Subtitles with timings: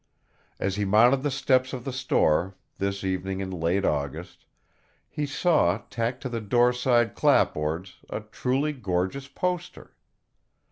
[0.59, 4.45] As he mounted the steps of the store, this evening in late August,
[5.07, 9.93] he saw, tacked to the doorside clapboards, a truly gorgeous poster.